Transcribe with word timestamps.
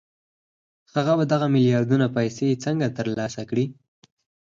هغه 0.93 1.13
به 1.19 1.25
دغه 1.33 1.47
ميلياردونه 1.53 2.05
پيسې 2.17 2.47
څنګه 2.63 2.95
ترلاسه 2.97 3.41
کړي؟ 3.49 3.65